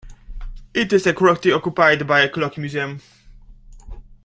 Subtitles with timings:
[0.73, 3.01] It is currently occupied by a Clock Museum.